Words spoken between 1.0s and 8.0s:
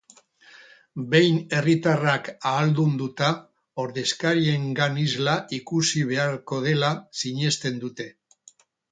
Behin herritarrak ahaldunduta, ordezkariengan isla ikusi beharko dela sinesten